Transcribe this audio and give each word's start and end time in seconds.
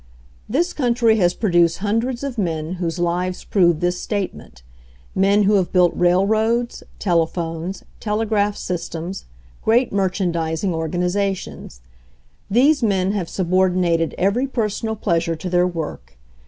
This 0.49 0.73
country 0.73 1.17
has 1.17 1.35
produced 1.35 1.77
hundreds 1.77 2.23
of 2.23 2.39
men 2.39 2.77
whose 2.81 2.97
lives 2.97 3.43
prove 3.43 3.81
this 3.81 4.01
statement— 4.01 4.63
men 5.15 5.43
who 5.43 5.53
have 5.57 5.71
built 5.71 5.91
railroads, 5.95 6.81
telephones, 6.97 7.83
telegraph 7.99 8.57
systems, 8.57 9.25
great 9.61 9.93
merchandising 9.93 10.73
organizations. 10.73 11.81
These 12.49 12.81
men 12.81 13.11
have 13.11 13.29
subordinated 13.29 14.15
every 14.17 14.47
personal 14.47 14.95
pleasure 14.95 15.35
to 15.35 15.49
their 15.51 15.67
work. 15.67 16.17